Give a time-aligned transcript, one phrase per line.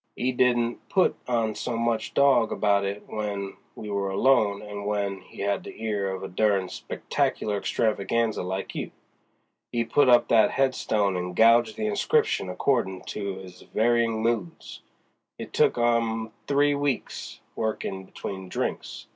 [0.15, 5.19] He didn't put on so much dog about it w'en we were alone as w'en
[5.21, 8.89] he had the ear of a denied Spectacular Extravaganza like you.
[9.71, 14.81] 'E put up that headstone and gouged the inscription accordin' to his varyin' moods.
[15.37, 19.05] It took 'im three weeks, workin' between drinks.